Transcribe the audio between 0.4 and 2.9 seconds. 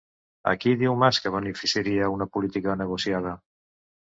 A qui diu Mas que beneficiaria una política